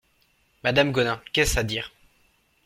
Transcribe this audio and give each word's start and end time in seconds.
Madame 0.63 0.91
Gaudin 0.91 1.21
Qu'est-ce 1.31 1.59
à 1.59 1.63
dire? 1.63 1.91